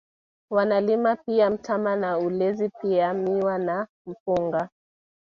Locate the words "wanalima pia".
0.51-1.49